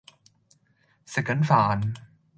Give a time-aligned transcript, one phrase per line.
[1.05, 1.93] 食緊飯